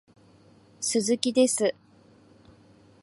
[0.99, 1.75] 鈴木です